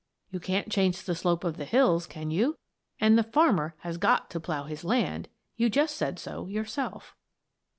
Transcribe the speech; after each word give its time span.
"You 0.31 0.39
can't 0.39 0.71
change 0.71 1.03
the 1.03 1.13
slope 1.13 1.43
of 1.43 1.57
the 1.57 1.65
hills, 1.65 2.07
can 2.07 2.31
you? 2.31 2.57
And 2.99 3.19
the 3.19 3.23
farmer 3.23 3.75
has 3.81 3.97
got 3.99 4.31
to 4.31 4.39
plough 4.39 4.63
his 4.63 4.83
land 4.83 5.29
you 5.57 5.69
just 5.69 5.95
said 5.95 6.17
so 6.17 6.47
yourself." 6.47 7.15